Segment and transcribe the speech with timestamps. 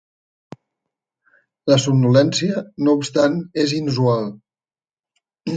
[1.73, 4.29] La somnolència, no obstant, és inusual.